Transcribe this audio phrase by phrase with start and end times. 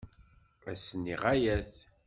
[0.71, 1.73] Ass-nni ɣaya-t.